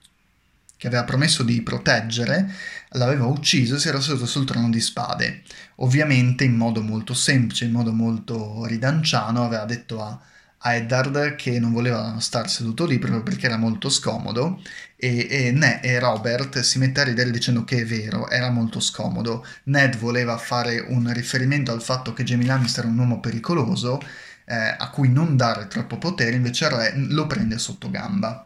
che 0.77 0.87
aveva 0.87 1.05
promesso 1.05 1.43
di 1.43 1.63
proteggere, 1.63 2.51
l'aveva 2.91 3.27
ucciso 3.27 3.77
e 3.77 3.79
si 3.79 3.89
era 3.89 4.01
seduto 4.01 4.27
sul 4.27 4.45
trono 4.45 4.71
di 4.71 4.81
spade. 4.81 5.43
Ovviamente 5.77 6.45
in 6.45 6.55
modo 6.55 6.83
molto 6.83 7.15
semplice, 7.15 7.65
in 7.65 7.73
modo 7.73 7.93
molto 7.93 8.65
ridanciano, 8.67 9.45
aveva 9.45 9.65
detto 9.65 10.03
a, 10.03 10.19
a 10.59 10.75
Eddard 10.75 11.35
che 11.37 11.59
non 11.59 11.73
voleva 11.73 12.19
star 12.21 12.49
seduto 12.51 12.87
lì 12.87 12.99
proprio 12.99 13.23
perché 13.23 13.47
era 13.47 13.57
molto 13.57 13.89
scomodo 13.89 14.61
e, 14.97 15.27
e, 15.31 15.51
ne, 15.53 15.81
e 15.83 15.99
Robert 15.99 16.61
si 16.61 16.79
mette 16.79 17.01
a 17.01 17.05
ridere 17.05 17.31
dicendo 17.31 17.65
che 17.65 17.79
è 17.83 17.85
vero, 17.85 18.29
era 18.29 18.51
molto 18.51 18.81
scomodo. 18.81 19.45
Ned 19.65 19.97
voleva 19.97 20.37
fare 20.39 20.81
un 20.81 21.13
riferimento 21.13 21.73
al 21.73 21.83
fatto 21.83 22.13
che 22.13 22.25
Jamie 22.25 22.47
Lannister 22.47 22.85
era 22.85 22.93
un 22.93 22.99
uomo 22.99 23.21
pericoloso 23.21 24.01
eh, 24.45 24.55
a 24.79 24.91
cui 24.91 25.09
non 25.09 25.37
dare 25.37 25.69
troppo 25.69 25.99
potere, 25.99 26.37
invece 26.37 26.65
il 26.67 26.71
re 26.71 26.95
lo 26.97 27.27
prende 27.27 27.59
sotto 27.59 27.91
gamba. 27.91 28.46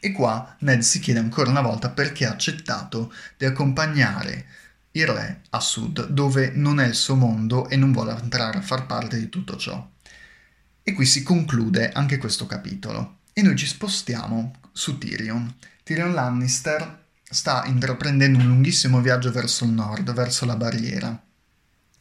E 0.00 0.12
qua 0.12 0.56
Ned 0.60 0.80
si 0.80 0.98
chiede 0.98 1.20
ancora 1.20 1.50
una 1.50 1.60
volta 1.60 1.90
perché 1.90 2.26
ha 2.26 2.32
accettato 2.32 3.12
di 3.36 3.44
accompagnare 3.44 4.46
il 4.92 5.06
re 5.06 5.42
a 5.50 5.60
sud, 5.60 6.08
dove 6.08 6.50
non 6.54 6.80
è 6.80 6.86
il 6.86 6.94
suo 6.94 7.14
mondo 7.14 7.68
e 7.68 7.76
non 7.76 7.92
vuole 7.92 8.16
entrare 8.18 8.58
a 8.58 8.62
far 8.62 8.86
parte 8.86 9.18
di 9.18 9.28
tutto 9.28 9.56
ciò. 9.56 9.88
E 10.82 10.92
qui 10.92 11.04
si 11.04 11.22
conclude 11.22 11.92
anche 11.92 12.18
questo 12.18 12.46
capitolo. 12.46 13.18
E 13.32 13.42
noi 13.42 13.56
ci 13.56 13.66
spostiamo 13.66 14.54
su 14.72 14.98
Tyrion. 14.98 15.54
Tyrion 15.84 16.14
Lannister 16.14 17.04
sta 17.22 17.64
intraprendendo 17.66 18.38
un 18.38 18.46
lunghissimo 18.46 19.00
viaggio 19.00 19.30
verso 19.30 19.64
il 19.64 19.70
nord, 19.70 20.12
verso 20.12 20.46
la 20.46 20.56
barriera 20.56 21.22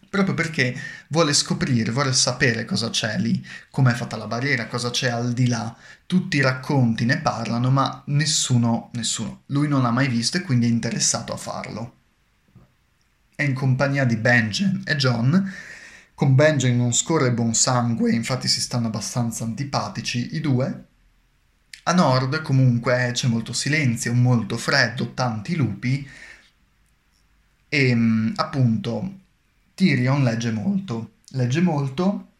proprio 0.09 0.33
perché 0.33 0.75
vuole 1.09 1.33
scoprire, 1.33 1.91
vuole 1.91 2.13
sapere 2.13 2.65
cosa 2.65 2.89
c'è 2.89 3.17
lì, 3.19 3.45
com'è 3.69 3.93
fatta 3.93 4.17
la 4.17 4.27
barriera, 4.27 4.67
cosa 4.67 4.89
c'è 4.89 5.09
al 5.09 5.33
di 5.33 5.47
là. 5.47 5.75
Tutti 6.05 6.37
i 6.37 6.41
racconti 6.41 7.05
ne 7.05 7.19
parlano, 7.19 7.69
ma 7.69 8.01
nessuno, 8.07 8.89
nessuno, 8.93 9.43
lui 9.47 9.67
non 9.67 9.83
l'ha 9.83 9.91
mai 9.91 10.07
visto 10.07 10.37
e 10.37 10.41
quindi 10.41 10.65
è 10.65 10.69
interessato 10.69 11.33
a 11.33 11.37
farlo. 11.37 11.95
È 13.35 13.43
in 13.43 13.53
compagnia 13.53 14.03
di 14.05 14.17
Benjen 14.17 14.81
e 14.85 14.95
John. 14.95 15.53
Con 16.13 16.35
Benjen 16.35 16.75
non 16.75 16.93
scorre 16.93 17.31
buon 17.31 17.53
sangue, 17.53 18.11
infatti 18.11 18.47
si 18.47 18.59
stanno 18.59 18.87
abbastanza 18.87 19.43
antipatici 19.43 20.35
i 20.35 20.41
due. 20.41 20.85
A 21.83 21.93
nord 21.93 22.41
comunque 22.41 23.11
c'è 23.13 23.27
molto 23.27 23.53
silenzio, 23.53 24.13
molto 24.13 24.57
freddo, 24.57 25.13
tanti 25.13 25.55
lupi 25.55 26.07
e 27.69 27.97
appunto 28.35 29.18
Tyrion 29.79 30.23
legge 30.25 30.51
molto, 30.51 31.11
legge 31.29 31.61
molto, 31.61 32.31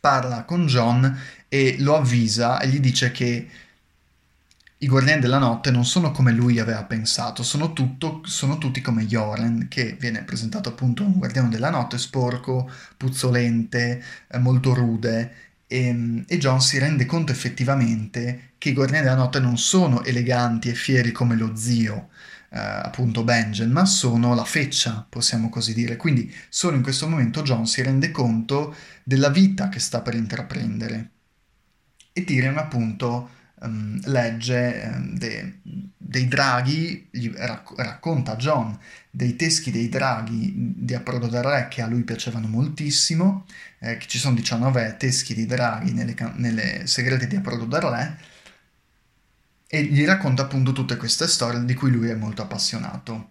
parla 0.00 0.44
con 0.44 0.64
John 0.64 1.14
e 1.48 1.76
lo 1.80 1.96
avvisa 1.96 2.60
e 2.60 2.68
gli 2.68 2.80
dice 2.80 3.12
che 3.12 3.48
i 4.78 4.86
Guardiani 4.88 5.20
della 5.20 5.36
Notte 5.36 5.70
non 5.70 5.84
sono 5.84 6.12
come 6.12 6.32
lui 6.32 6.58
aveva 6.58 6.82
pensato, 6.84 7.42
sono, 7.42 7.74
tutto, 7.74 8.22
sono 8.24 8.56
tutti 8.56 8.80
come 8.80 9.04
Joren, 9.04 9.66
che 9.68 9.98
viene 10.00 10.22
presentato 10.22 10.70
appunto 10.70 11.04
un 11.04 11.18
Guardiano 11.18 11.50
della 11.50 11.68
Notte 11.68 11.98
sporco, 11.98 12.70
puzzolente, 12.96 14.02
eh, 14.26 14.38
molto 14.38 14.72
rude, 14.72 15.34
e, 15.66 16.24
e, 16.26 16.38
John 16.38 16.62
si 16.62 16.78
rende 16.78 17.04
conto 17.04 17.32
effettivamente 17.32 18.52
che 18.56 18.70
i 18.70 18.72
Guardiani 18.72 19.04
della 19.04 19.16
Notte 19.16 19.40
non 19.40 19.58
sono 19.58 20.02
eleganti 20.04 20.70
e 20.70 20.74
fieri 20.74 21.12
come 21.12 21.36
lo 21.36 21.54
zio, 21.54 22.08
eh, 22.50 22.58
appunto 22.58 23.24
Benjen, 23.24 23.70
ma 23.70 23.84
sono 23.84 24.34
la 24.34 24.44
feccia, 24.44 25.06
possiamo 25.08 25.48
così 25.48 25.74
dire. 25.74 25.96
Quindi 25.96 26.32
solo 26.48 26.76
in 26.76 26.82
questo 26.82 27.08
momento 27.08 27.42
John 27.42 27.66
si 27.66 27.82
rende 27.82 28.10
conto 28.10 28.74
della 29.02 29.30
vita 29.30 29.68
che 29.68 29.80
sta 29.80 30.00
per 30.00 30.14
intraprendere. 30.14 31.10
E 32.12 32.24
Tyrion 32.24 32.56
appunto 32.56 33.30
um, 33.60 34.00
legge 34.04 34.90
um, 34.92 35.18
de, 35.18 35.58
dei 35.96 36.28
draghi, 36.28 37.08
gli 37.10 37.30
rac- 37.34 37.74
racconta 37.76 38.32
a 38.32 38.36
John 38.36 38.78
dei 39.10 39.36
teschi 39.36 39.70
dei 39.70 39.88
draghi 39.88 40.52
di 40.76 40.94
Approdo 40.94 41.26
del 41.28 41.42
Re 41.42 41.68
che 41.68 41.82
a 41.82 41.86
lui 41.86 42.04
piacevano 42.04 42.46
moltissimo, 42.46 43.46
eh, 43.78 43.96
che 43.96 44.06
ci 44.06 44.18
sono 44.18 44.34
19 44.34 44.96
teschi 44.98 45.34
di 45.34 45.46
draghi 45.46 45.92
nelle, 45.92 46.14
nelle 46.34 46.86
segrete 46.86 47.26
di 47.26 47.36
Approdo 47.36 47.64
del 47.64 47.80
Re, 47.80 48.18
e 49.68 49.82
gli 49.84 50.04
racconta 50.04 50.42
appunto 50.42 50.72
tutte 50.72 50.96
queste 50.96 51.26
storie 51.26 51.64
di 51.64 51.74
cui 51.74 51.90
lui 51.90 52.08
è 52.08 52.14
molto 52.14 52.42
appassionato. 52.42 53.30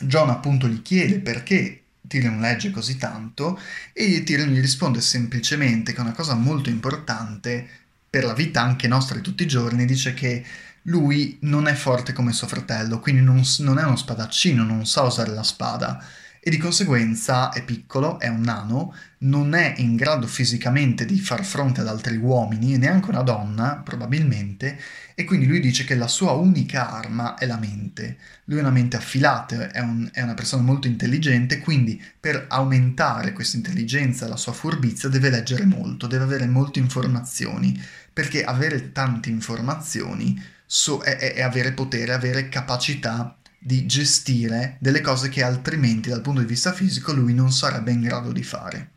John 0.00 0.30
appunto 0.30 0.68
gli 0.68 0.82
chiede 0.82 1.20
perché 1.20 1.82
Tyrion 2.06 2.40
legge 2.40 2.70
così 2.70 2.96
tanto 2.96 3.58
e 3.92 4.22
Tyrion 4.22 4.48
gli 4.48 4.60
risponde 4.60 5.00
semplicemente 5.00 5.92
che 5.92 6.00
una 6.00 6.12
cosa 6.12 6.34
molto 6.34 6.68
importante 6.68 7.68
per 8.08 8.24
la 8.24 8.34
vita 8.34 8.62
anche 8.62 8.88
nostra 8.88 9.16
di 9.16 9.22
tutti 9.22 9.42
i 9.42 9.48
giorni, 9.48 9.84
dice 9.84 10.14
che 10.14 10.44
lui 10.82 11.36
non 11.42 11.66
è 11.66 11.74
forte 11.74 12.12
come 12.12 12.32
suo 12.32 12.46
fratello, 12.46 13.00
quindi 13.00 13.20
non, 13.22 13.42
non 13.58 13.78
è 13.78 13.84
uno 13.84 13.96
spadaccino, 13.96 14.64
non 14.64 14.86
sa 14.86 15.02
usare 15.02 15.32
la 15.32 15.42
spada 15.42 16.02
e 16.48 16.50
di 16.50 16.56
conseguenza 16.56 17.50
è 17.50 17.62
piccolo, 17.62 18.18
è 18.18 18.28
un 18.28 18.40
nano, 18.40 18.94
non 19.18 19.52
è 19.52 19.74
in 19.76 19.96
grado 19.96 20.26
fisicamente 20.26 21.04
di 21.04 21.18
far 21.18 21.44
fronte 21.44 21.82
ad 21.82 21.88
altri 21.88 22.16
uomini, 22.16 22.78
neanche 22.78 23.10
una 23.10 23.20
donna 23.20 23.82
probabilmente, 23.84 24.80
e 25.14 25.24
quindi 25.24 25.46
lui 25.46 25.60
dice 25.60 25.84
che 25.84 25.94
la 25.94 26.08
sua 26.08 26.32
unica 26.32 26.90
arma 26.90 27.36
è 27.36 27.44
la 27.44 27.58
mente. 27.58 28.16
Lui 28.44 28.58
ha 28.58 28.62
una 28.62 28.70
mente 28.70 28.96
affilata, 28.96 29.70
è, 29.70 29.80
un, 29.80 30.08
è 30.10 30.22
una 30.22 30.32
persona 30.32 30.62
molto 30.62 30.86
intelligente, 30.86 31.58
quindi 31.58 32.02
per 32.18 32.46
aumentare 32.48 33.34
questa 33.34 33.58
intelligenza 33.58 34.26
la 34.26 34.36
sua 34.38 34.52
furbizia 34.54 35.10
deve 35.10 35.28
leggere 35.28 35.66
molto, 35.66 36.06
deve 36.06 36.24
avere 36.24 36.46
molte 36.46 36.78
informazioni, 36.78 37.78
perché 38.10 38.42
avere 38.42 38.92
tante 38.92 39.28
informazioni 39.28 40.42
so, 40.64 41.02
è, 41.02 41.34
è 41.34 41.42
avere 41.42 41.72
potere, 41.72 42.14
avere 42.14 42.48
capacità 42.48 43.36
di 43.58 43.86
gestire 43.86 44.76
delle 44.80 45.00
cose 45.00 45.28
che 45.28 45.42
altrimenti 45.42 46.08
dal 46.08 46.20
punto 46.20 46.40
di 46.40 46.46
vista 46.46 46.72
fisico 46.72 47.12
lui 47.12 47.34
non 47.34 47.52
sarebbe 47.52 47.90
in 47.90 48.00
grado 48.00 48.32
di 48.32 48.42
fare. 48.42 48.90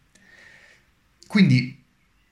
Quindi 1.28 1.82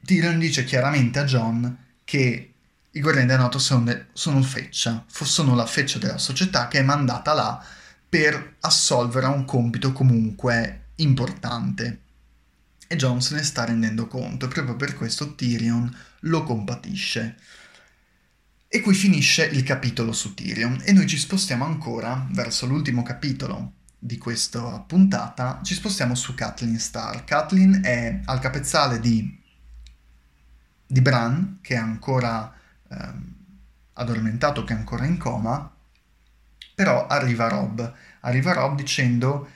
Tyrion 0.06 0.38
dice 0.40 0.64
chiaramente 0.64 1.20
a 1.20 1.26
John 1.26 1.78
che 2.04 2.54
i 2.92 3.02
guardiani 3.02 3.28
della 3.30 3.44
notte 3.44 3.60
sono, 3.60 4.06
sono 4.14 4.42
feccia, 4.42 5.06
sono 5.08 5.56
la 5.56 5.66
feccia 5.66 6.00
della 6.00 6.18
società 6.18 6.68
che 6.68 6.80
è 6.80 6.84
mandata 6.84 7.34
là 7.34 7.64
per 8.08 8.56
assolvere 8.62 9.28
a 9.28 9.30
un 9.30 9.46
compito 9.46 9.92
comunque 9.92 10.88
importante. 10.96 12.00
E 12.88 12.96
John 12.96 13.22
se 13.22 13.36
ne 13.36 13.44
sta 13.44 13.66
rendendo 13.66 14.08
conto 14.08 14.46
e 14.46 14.50
proprio 14.50 14.76
per 14.76 14.96
questo 14.96 15.36
Tyrion 15.36 15.96
lo 16.22 16.44
compatisce. 16.44 17.38
E 18.72 18.82
qui 18.82 18.94
finisce 18.94 19.46
il 19.46 19.64
capitolo 19.64 20.12
su 20.12 20.36
Tyrion 20.36 20.84
e 20.86 20.94
noi 20.94 21.08
ci 21.08 21.18
spostiamo 21.18 21.66
ancora 21.66 22.28
verso 22.30 22.68
l'ultimo 22.68 23.02
capitolo 23.02 23.72
di 23.98 24.20
questa 24.20 24.80
puntata, 24.82 25.60
ci 25.64 25.74
spostiamo 25.74 26.14
su 26.14 26.36
Kathleen 26.36 26.78
Starr. 26.78 27.24
Kathleen 27.24 27.82
è 27.84 28.22
al 28.26 28.40
capezzale 28.40 29.00
di, 29.00 29.42
di 30.86 31.02
Bran, 31.02 31.58
che 31.62 31.74
è 31.74 31.78
ancora 31.78 32.54
eh, 32.88 33.14
addormentato, 33.94 34.64
che 34.64 34.74
è 34.76 34.78
ancora 34.78 35.06
in 35.06 35.18
coma, 35.18 35.76
però 36.76 37.08
arriva 37.08 37.48
Rob. 37.48 37.94
Arriva 38.20 38.54
Rob 38.54 38.76
dicendo 38.76 39.50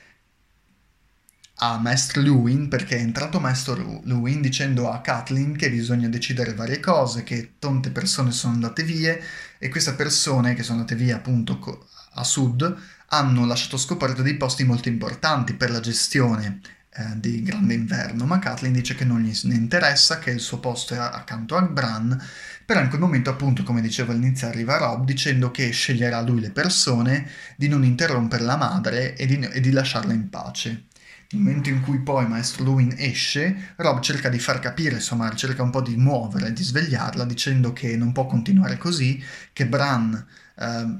a 1.63 1.77
Maestro 1.77 2.21
Lewin, 2.21 2.67
perché 2.67 2.97
è 2.97 2.99
entrato 2.99 3.39
Maestro 3.39 4.01
Lewin 4.03 4.41
dicendo 4.41 4.91
a 4.91 4.99
Kathleen 4.99 5.55
che 5.55 5.71
bisogna 5.71 6.09
decidere 6.09 6.53
varie 6.53 6.81
cose, 6.81 7.23
che 7.23 7.53
tante 7.57 7.89
persone 7.89 8.31
sono 8.31 8.55
andate 8.55 8.83
via 8.83 9.17
e 9.57 9.69
queste 9.69 9.93
persone 9.93 10.55
che 10.55 10.63
sono 10.63 10.79
andate 10.79 10.95
via 10.95 11.15
appunto 11.15 11.87
a 12.15 12.23
sud 12.25 12.77
hanno 13.07 13.45
lasciato 13.45 13.77
scoperto 13.77 14.21
dei 14.21 14.35
posti 14.35 14.65
molto 14.65 14.89
importanti 14.89 15.53
per 15.53 15.71
la 15.71 15.79
gestione 15.79 16.59
eh, 16.95 17.17
di 17.17 17.41
Grande 17.43 17.75
Inverno, 17.75 18.25
ma 18.25 18.39
Kathleen 18.39 18.73
dice 18.73 18.93
che 18.93 19.05
non 19.05 19.21
gli 19.21 19.53
interessa, 19.53 20.19
che 20.19 20.31
il 20.31 20.41
suo 20.41 20.59
posto 20.59 20.95
è 20.95 20.97
accanto 20.97 21.55
a 21.55 21.61
Bran, 21.61 22.21
però 22.65 22.81
in 22.81 22.89
quel 22.89 22.99
momento 22.99 23.29
appunto, 23.29 23.63
come 23.63 23.79
dicevo 23.79 24.11
all'inizio, 24.11 24.47
arriva 24.47 24.75
Rob 24.75 25.05
dicendo 25.05 25.49
che 25.49 25.69
sceglierà 25.69 26.19
lui 26.19 26.41
le 26.41 26.51
persone, 26.51 27.25
di 27.55 27.69
non 27.69 27.85
interrompere 27.85 28.43
la 28.43 28.57
madre 28.57 29.15
e 29.15 29.25
di, 29.25 29.39
e 29.39 29.61
di 29.61 29.71
lasciarla 29.71 30.11
in 30.11 30.29
pace. 30.29 30.87
Nel 31.33 31.41
momento 31.41 31.69
in 31.69 31.81
cui 31.81 31.99
poi 31.99 32.27
Maestro 32.27 32.63
Luin 32.63 32.93
esce, 32.95 33.73
Rob 33.77 34.01
cerca 34.01 34.29
di 34.29 34.37
far 34.37 34.59
capire, 34.59 34.95
insomma, 34.95 35.33
cerca 35.33 35.63
un 35.63 35.71
po' 35.71 35.81
di 35.81 35.95
muovere, 35.95 36.53
di 36.53 36.63
svegliarla, 36.63 37.25
dicendo 37.25 37.73
che 37.73 37.97
non 37.97 38.11
può 38.11 38.27
continuare 38.27 38.77
così, 38.77 39.21
che 39.51 39.65
Bran 39.65 40.25
eh, 40.59 40.97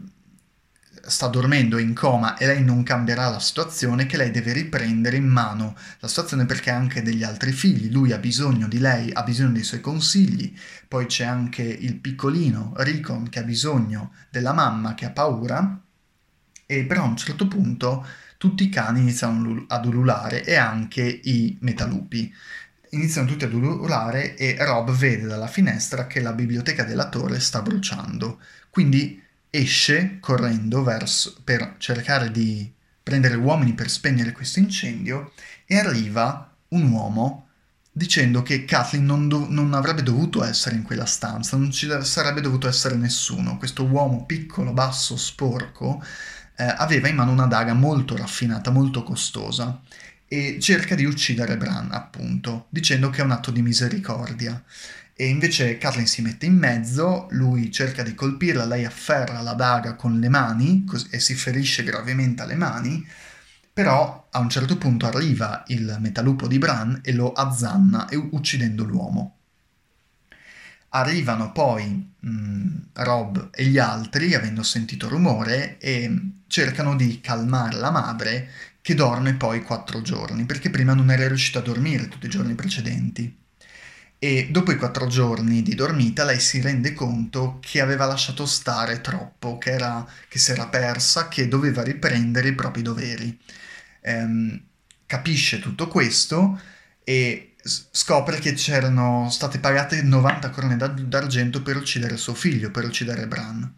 sta 1.05 1.27
dormendo 1.27 1.77
in 1.77 1.93
coma 1.93 2.35
e 2.37 2.47
lei 2.47 2.63
non 2.63 2.81
cambierà 2.81 3.29
la 3.29 3.39
situazione, 3.39 4.07
che 4.07 4.17
lei 4.17 4.31
deve 4.31 4.53
riprendere 4.53 5.17
in 5.17 5.27
mano 5.27 5.75
la 5.99 6.07
situazione 6.07 6.47
perché 6.47 6.71
ha 6.71 6.77
anche 6.77 7.03
degli 7.03 7.23
altri 7.23 7.51
figli, 7.51 7.91
lui 7.91 8.11
ha 8.11 8.17
bisogno 8.17 8.67
di 8.67 8.79
lei, 8.79 9.11
ha 9.13 9.21
bisogno 9.21 9.51
dei 9.51 9.63
suoi 9.63 9.81
consigli, 9.81 10.51
poi 10.87 11.05
c'è 11.05 11.25
anche 11.25 11.61
il 11.61 11.97
piccolino 11.97 12.73
Ricon 12.77 13.29
che 13.29 13.37
ha 13.37 13.43
bisogno 13.43 14.13
della 14.31 14.53
mamma 14.53 14.95
che 14.95 15.05
ha 15.05 15.11
paura, 15.11 15.79
e 16.65 16.85
però 16.85 17.03
a 17.03 17.07
un 17.07 17.17
certo 17.17 17.47
punto 17.47 18.03
tutti 18.43 18.65
i 18.65 18.69
cani 18.69 18.99
iniziano 18.99 19.63
ad 19.69 19.85
ululare 19.85 20.43
e 20.43 20.55
anche 20.55 21.01
i 21.01 21.57
metalupi. 21.61 22.29
Iniziano 22.89 23.25
tutti 23.25 23.45
ad 23.45 23.53
ululare 23.53 24.35
e 24.35 24.57
Rob 24.59 24.91
vede 24.91 25.27
dalla 25.27 25.47
finestra 25.47 26.07
che 26.07 26.19
la 26.19 26.33
biblioteca 26.33 26.83
della 26.83 27.07
torre 27.07 27.39
sta 27.39 27.61
bruciando. 27.61 28.41
Quindi 28.69 29.23
esce 29.49 30.17
correndo 30.19 30.83
verso, 30.83 31.37
per 31.41 31.75
cercare 31.77 32.31
di 32.31 32.69
prendere 33.01 33.35
uomini 33.35 33.71
per 33.71 33.89
spegnere 33.89 34.33
questo 34.33 34.59
incendio 34.59 35.31
e 35.65 35.77
arriva 35.77 36.53
un 36.69 36.91
uomo 36.91 37.47
dicendo 37.93 38.43
che 38.43 38.65
Kathleen 38.65 39.05
non, 39.05 39.29
do- 39.29 39.47
non, 39.47 39.73
avrebbe 39.73 40.03
dovuto 40.03 40.43
essere 40.43 40.75
in 40.75 40.83
quella 40.83 41.05
stanza, 41.05 41.55
non 41.55 41.71
ci 41.71 41.87
sarebbe 42.01 42.41
dovuto 42.41 42.67
essere 42.67 42.95
nessuno. 42.95 43.57
Questo 43.57 43.85
uomo 43.85 44.25
piccolo, 44.25 44.73
basso, 44.73 45.15
sporco, 45.15 46.03
eh, 46.63 46.75
aveva 46.77 47.09
in 47.09 47.15
mano 47.15 47.31
una 47.31 47.45
daga 47.45 47.73
molto 47.73 48.15
raffinata, 48.15 48.71
molto 48.71 49.03
costosa 49.03 49.81
e 50.27 50.57
cerca 50.59 50.95
di 50.95 51.05
uccidere 51.05 51.57
Bran, 51.57 51.91
appunto, 51.91 52.67
dicendo 52.69 53.09
che 53.09 53.21
è 53.21 53.23
un 53.23 53.31
atto 53.31 53.51
di 53.51 53.61
misericordia. 53.61 54.63
E 55.15 55.27
invece 55.27 55.77
Kathleen 55.77 56.07
si 56.07 56.21
mette 56.21 56.47
in 56.47 56.55
mezzo, 56.55 57.27
lui 57.31 57.71
cerca 57.71 58.01
di 58.01 58.15
colpirla, 58.15 58.65
lei 58.65 58.85
afferra 58.85 59.41
la 59.41 59.53
daga 59.53 59.95
con 59.95 60.19
le 60.19 60.29
mani 60.29 60.85
cos- 60.85 61.07
e 61.11 61.19
si 61.19 61.35
ferisce 61.35 61.83
gravemente 61.83 62.41
alle 62.41 62.55
mani, 62.55 63.05
però 63.71 64.27
a 64.31 64.39
un 64.39 64.49
certo 64.49 64.77
punto 64.77 65.05
arriva 65.05 65.63
il 65.67 65.97
metalupo 65.99 66.47
di 66.47 66.57
Bran 66.57 67.01
e 67.03 67.13
lo 67.13 67.31
azzanna 67.33 68.07
uccidendo 68.31 68.83
l'uomo. 68.83 69.37
Arrivano 70.95 71.51
poi 71.51 72.13
mh, 72.19 72.29
mm, 72.29 72.77
Rob 72.93 73.49
e 73.51 73.65
gli 73.65 73.79
altri, 73.79 74.33
avendo 74.35 74.63
sentito 74.63 75.09
rumore, 75.09 75.77
e 75.79 76.11
cercano 76.47 76.95
di 76.95 77.19
calmare 77.19 77.77
la 77.77 77.91
madre 77.91 78.49
che 78.81 78.95
dorme 78.95 79.33
poi 79.33 79.63
quattro 79.63 80.01
giorni, 80.01 80.45
perché 80.45 80.69
prima 80.69 80.93
non 80.93 81.09
era 81.09 81.27
riuscita 81.27 81.59
a 81.59 81.61
dormire 81.63 82.07
tutti 82.09 82.25
i 82.27 82.29
giorni 82.29 82.53
precedenti. 82.53 83.41
E 84.19 84.47
dopo 84.51 84.71
i 84.71 84.77
quattro 84.77 85.07
giorni 85.07 85.61
di 85.63 85.75
dormita 85.75 86.23
lei 86.23 86.39
si 86.39 86.61
rende 86.61 86.93
conto 86.93 87.59
che 87.59 87.81
aveva 87.81 88.05
lasciato 88.05 88.45
stare 88.45 89.01
troppo, 89.01 89.57
che, 89.57 89.71
era, 89.71 90.07
che 90.29 90.39
si 90.39 90.51
era 90.51 90.67
persa, 90.67 91.27
che 91.27 91.47
doveva 91.47 91.83
riprendere 91.83 92.49
i 92.49 92.55
propri 92.55 92.81
doveri. 92.81 93.37
Ehm, 94.01 94.61
capisce 95.05 95.59
tutto 95.59 95.87
questo 95.87 96.59
e 97.03 97.52
scopre 97.63 98.39
che 98.39 98.53
c'erano 98.53 99.29
state 99.29 99.59
pagate 99.59 100.01
90 100.01 100.49
corone 100.49 100.75
d'argento 100.75 101.61
per 101.61 101.77
uccidere 101.77 102.17
suo 102.17 102.33
figlio, 102.33 102.71
per 102.71 102.83
uccidere 102.83 103.27
Bran. 103.27 103.73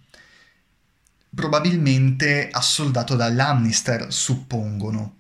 Probabilmente 1.33 2.49
assoldato 2.51 3.15
da 3.15 3.29
Lannister, 3.29 4.11
suppongono, 4.11 5.17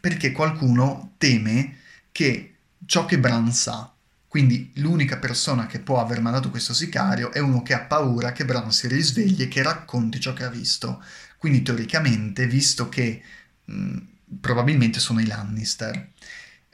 perché 0.00 0.32
qualcuno 0.32 1.14
teme 1.18 1.78
che 2.12 2.54
ciò 2.86 3.04
che 3.04 3.18
Bran 3.18 3.52
sa, 3.52 3.92
quindi 4.28 4.70
l'unica 4.76 5.18
persona 5.18 5.66
che 5.66 5.80
può 5.80 6.00
aver 6.00 6.20
mandato 6.20 6.50
questo 6.50 6.72
sicario 6.72 7.32
è 7.32 7.38
uno 7.38 7.62
che 7.62 7.74
ha 7.74 7.80
paura 7.80 8.32
che 8.32 8.44
Bran 8.44 8.70
si 8.70 8.86
risvegli 8.86 9.42
e 9.42 9.48
che 9.48 9.62
racconti 9.62 10.20
ciò 10.20 10.32
che 10.32 10.44
ha 10.44 10.50
visto. 10.50 11.02
Quindi 11.38 11.62
teoricamente, 11.62 12.46
visto 12.46 12.88
che 12.88 13.22
mh, 13.64 13.98
probabilmente 14.40 15.00
sono 15.00 15.20
i 15.20 15.26
Lannister, 15.26 16.10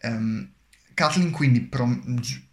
um, 0.03 0.49
Kathleen 0.95 1.33
quindi 1.33 1.61
pro- 1.61 2.01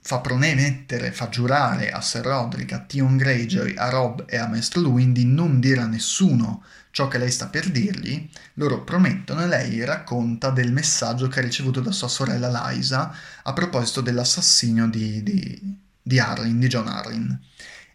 fa 0.01 0.19
promettere, 0.19 1.11
fa 1.11 1.29
giurare 1.29 1.91
a 1.91 2.01
Sir 2.01 2.23
Roderick, 2.23 2.73
a 2.73 2.79
Tion 2.79 3.15
Greyjoy, 3.15 3.75
a 3.77 3.89
Rob 3.89 4.25
e 4.27 4.37
a 4.37 4.47
Maestro 4.47 4.81
Luwin 4.81 5.13
di 5.13 5.25
non 5.25 5.59
dire 5.59 5.81
a 5.81 5.85
nessuno 5.85 6.63
ciò 6.89 7.07
che 7.07 7.17
lei 7.17 7.31
sta 7.31 7.47
per 7.47 7.69
dirgli. 7.69 8.29
Loro 8.55 8.83
promettono 8.83 9.43
e 9.43 9.47
lei 9.47 9.83
racconta 9.85 10.49
del 10.49 10.71
messaggio 10.71 11.27
che 11.27 11.39
ha 11.39 11.43
ricevuto 11.43 11.81
da 11.81 11.91
sua 11.91 12.07
sorella 12.07 12.69
Liza 12.69 13.13
a 13.43 13.53
proposito 13.53 14.01
dell'assassinio 14.01 14.87
di, 14.87 15.23
di, 15.23 15.77
di 16.01 16.19
Arryn, 16.19 16.59
di 16.59 16.67
John 16.67 16.87
Arryn. 16.87 17.39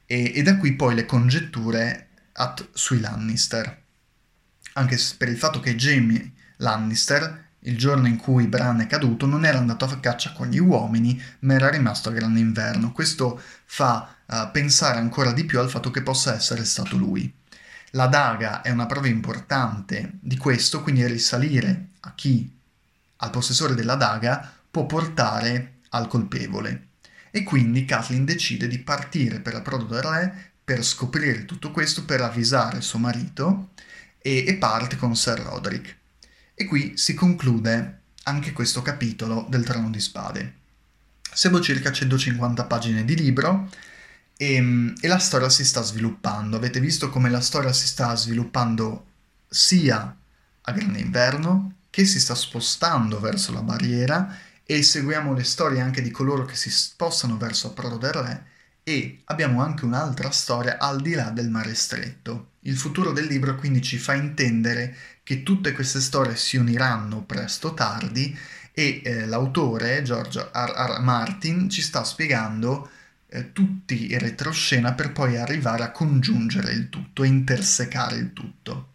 E, 0.07 0.33
e, 0.35 0.43
da 0.43 0.57
qui 0.57 0.75
poi 0.75 0.95
le 0.95 1.07
congetture 1.07 2.09
at, 2.33 2.69
sui 2.73 3.01
Lannister. 3.01 3.83
Anche 4.75 4.99
per 5.19 5.29
il 5.29 5.37
fatto 5.37 5.59
che 5.59 5.75
Jamie 5.75 6.33
Lannister 6.59 7.46
il 7.67 7.77
giorno 7.77 8.07
in 8.07 8.17
cui 8.17 8.47
Bran 8.47 8.81
è 8.81 8.87
caduto 8.87 9.27
non 9.27 9.45
era 9.45 9.59
andato 9.59 9.85
a 9.85 9.99
caccia 9.99 10.33
con 10.33 10.49
gli 10.49 10.59
uomini, 10.59 11.21
ma 11.41 11.55
era 11.55 11.69
rimasto 11.69 12.09
a 12.09 12.13
grande 12.13 12.41
inverno. 12.41 12.93
Questo 12.93 13.41
fa 13.65 14.15
uh, 14.25 14.51
pensare 14.53 14.99
ancora 14.99 15.33
di 15.33 15.45
più 15.45 15.59
al 15.59 15.69
fatto 15.69 15.91
che 15.91 16.03
possa 16.03 16.35
essere 16.35 16.65
stato 16.65 16.97
lui. 16.97 17.33
La 17.91 18.07
daga 18.07 18.63
è 18.63 18.71
una 18.71 18.87
prova 18.87 19.09
importante 19.09 20.13
di 20.21 20.37
questo, 20.37 20.83
quindi 20.83 21.07
risalire 21.07 21.89
a 22.01 22.13
chi, 22.15 22.53
al 23.17 23.31
possessore 23.31 23.75
della 23.75 23.97
daga, 23.97 24.53
può 24.71 24.87
portare 24.87 25.79
al 25.91 26.07
colpevole. 26.07 26.89
E 27.31 27.43
quindi 27.43 27.85
Kathleen 27.85 28.25
decide 28.25 28.69
di 28.69 28.79
partire 28.79 29.41
per 29.41 29.55
Approdo 29.55 29.85
del 29.87 30.03
Re 30.03 30.51
per 30.63 30.85
scoprire 30.85 31.45
tutto 31.45 31.71
questo, 31.71 32.05
per 32.05 32.21
avvisare 32.21 32.81
suo 32.81 32.99
marito 32.99 33.71
e, 34.19 34.45
e 34.47 34.55
parte 34.55 34.97
con 34.97 35.17
Sir 35.17 35.39
Roderick. 35.41 35.97
E 36.59 36.65
qui 36.65 36.97
si 36.97 37.13
conclude 37.13 38.01
anche 38.23 38.55
questo 38.55 38.81
capitolo 38.81 39.45
del 39.51 39.63
Trono 39.63 39.91
di 39.91 40.01
Spade. 40.01 40.55
Siamo 41.31 41.61
circa 41.61 41.93
150 41.93 42.65
pagine 42.65 43.05
di 43.05 43.15
libro 43.15 43.69
e, 44.39 44.95
e, 44.99 45.07
la 45.07 45.19
storia 45.19 45.51
si 45.51 45.67
sta 45.67 45.83
sviluppando. 45.83 46.57
Avete 46.57 46.81
visto 46.81 47.11
come 47.11 47.29
la 47.29 47.43
storia 47.43 47.75
si 47.75 47.87
sta 47.87 48.17
sviluppando 48.17 49.05
sia 49.47 50.17
a 50.63 50.73
Grande 50.73 51.01
Inverno 51.01 51.75
che 51.91 52.07
si 52.07 52.19
sta 52.19 52.35
spostando 52.35 53.21
verso 53.21 53.53
la 53.53 53.61
barriera 53.61 54.35
e 54.65 54.83
seguiamo 54.83 55.35
le 55.35 55.45
storie 55.45 55.83
anche 55.83 56.01
di 56.01 56.11
coloro 56.11 56.47
che 56.47 56.57
si 56.57 56.71
spostano 56.71 57.37
verso 57.37 57.67
Approdo 57.67 57.99
del 57.99 58.13
Re 58.13 58.47
e 58.83 59.21
abbiamo 59.25 59.63
anche 59.63 59.85
un'altra 59.85 60.31
storia 60.31 60.79
al 60.79 61.03
di 61.03 61.13
là 61.13 61.29
del 61.29 61.51
mare 61.51 61.75
stretto. 61.75 62.53
Il 62.61 62.79
futuro 62.79 63.13
del 63.13 63.27
libro 63.27 63.57
quindi 63.57 63.83
ci 63.83 63.99
fa 63.99 64.15
intendere 64.15 64.97
che 65.27 65.43
tutte 65.43 65.73
queste 65.73 66.01
storie 66.01 66.37
si 66.37 66.57
uniranno 66.57 67.25
presto 67.25 67.69
o 67.69 67.75
tardi 67.75 68.39
e 68.71 69.03
eh, 69.03 69.27
l'autore 69.27 70.03
George 70.03 70.39
R. 70.39 70.51
R. 70.53 71.01
Martin 71.01 71.69
ci 71.69 71.83
sta 71.83 72.05
spiegando 72.05 72.89
eh, 73.27 73.53
tutti 73.53 74.13
i 74.13 74.19
retroscena 74.19 74.93
per 74.93 75.11
poi 75.11 75.37
arrivare 75.37 75.83
a 75.83 75.91
congiungere 75.91 76.71
il 76.71 76.89
tutto 76.91 77.25
e 77.25 77.27
intersecare 77.27 78.15
il 78.19 78.33
tutto. 78.33 78.93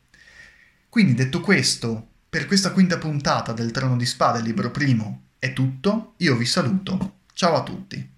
Quindi 0.88 1.16
detto 1.16 1.42
questo, 1.42 2.08
per 2.30 2.46
questa 2.46 2.72
quinta 2.72 2.98
puntata 2.98 3.52
del 3.52 3.72
Trono 3.72 3.98
di 3.98 4.06
Spade, 4.06 4.40
libro 4.40 4.72
primo, 4.72 5.24
è 5.38 5.52
tutto, 5.52 6.14
io 6.20 6.38
vi 6.38 6.46
saluto, 6.46 7.16
ciao 7.34 7.56
a 7.56 7.64
tutti. 7.64 8.10